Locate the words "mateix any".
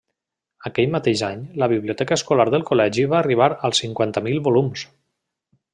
0.95-1.43